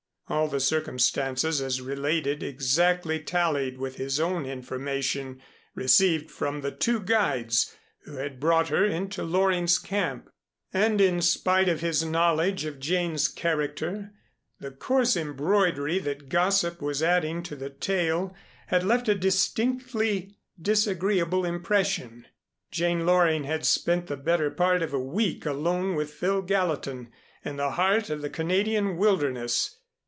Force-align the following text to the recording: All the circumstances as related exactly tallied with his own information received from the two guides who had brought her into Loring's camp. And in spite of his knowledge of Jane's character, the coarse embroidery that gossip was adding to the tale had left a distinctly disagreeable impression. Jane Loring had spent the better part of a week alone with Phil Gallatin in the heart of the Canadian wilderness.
All 0.29 0.47
the 0.47 0.61
circumstances 0.61 1.59
as 1.59 1.81
related 1.81 2.41
exactly 2.41 3.19
tallied 3.19 3.77
with 3.77 3.97
his 3.97 4.17
own 4.17 4.45
information 4.45 5.41
received 5.75 6.31
from 6.31 6.61
the 6.61 6.71
two 6.71 7.01
guides 7.01 7.75
who 8.05 8.15
had 8.15 8.39
brought 8.39 8.69
her 8.69 8.85
into 8.85 9.23
Loring's 9.23 9.77
camp. 9.77 10.29
And 10.71 11.01
in 11.01 11.21
spite 11.21 11.67
of 11.67 11.81
his 11.81 12.05
knowledge 12.05 12.63
of 12.63 12.79
Jane's 12.79 13.27
character, 13.27 14.13
the 14.61 14.71
coarse 14.71 15.17
embroidery 15.17 15.99
that 15.99 16.29
gossip 16.29 16.81
was 16.81 17.03
adding 17.03 17.43
to 17.43 17.57
the 17.57 17.69
tale 17.69 18.33
had 18.67 18.85
left 18.85 19.09
a 19.09 19.15
distinctly 19.15 20.37
disagreeable 20.57 21.43
impression. 21.43 22.25
Jane 22.71 23.05
Loring 23.05 23.43
had 23.43 23.65
spent 23.65 24.07
the 24.07 24.15
better 24.15 24.49
part 24.49 24.81
of 24.81 24.93
a 24.93 24.97
week 24.99 25.45
alone 25.45 25.93
with 25.93 26.13
Phil 26.13 26.41
Gallatin 26.41 27.11
in 27.43 27.57
the 27.57 27.71
heart 27.71 28.09
of 28.09 28.21
the 28.21 28.29
Canadian 28.29 28.95
wilderness. 28.95 29.75